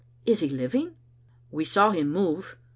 "Is 0.25 0.39
he 0.39 0.49
living?"" 0.49 0.95
We 1.51 1.63
saw 1.63 1.91
him 1.91 2.11
move. 2.11 2.57